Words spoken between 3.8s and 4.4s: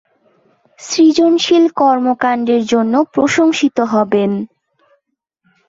হবেন।